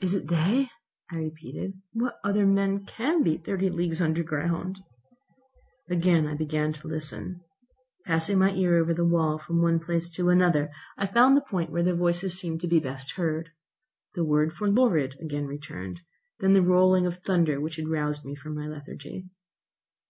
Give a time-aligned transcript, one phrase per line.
[0.00, 0.70] "It is they,"
[1.10, 1.74] I repeated.
[1.92, 4.78] "What other men can be thirty leagues under ground?"
[5.90, 7.42] I again began to listen.
[8.06, 11.68] Passing my ear over the wall from one place to another, I found the point
[11.68, 13.50] where the voices seemed to be best heard.
[14.14, 16.00] The word 'forlorad' again returned;
[16.40, 19.26] then the rolling of thunder which had roused me from my lethargy.